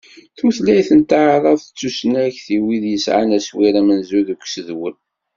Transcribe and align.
Tutlayt 0.37 0.89
n 0.99 1.01
taɛrabt 1.09 1.67
d 1.71 1.75
tusnakt 1.79 2.47
i 2.55 2.57
wid 2.63 2.83
yesɛan 2.87 3.35
aswir 3.37 3.73
amenzu 3.81 4.21
deg 4.27 4.39
usedwel. 4.45 4.95